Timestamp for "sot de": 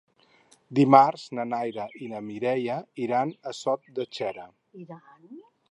3.61-4.09